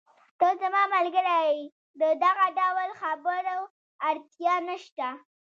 ته 0.39 0.47
زما 0.61 0.81
ملګری 0.95 1.39
یې، 1.49 1.55
د 2.01 2.03
دغه 2.23 2.45
ډول 2.59 2.89
خبرو 3.01 3.59
اړتیا 4.09 4.55
نشته. 4.69 5.07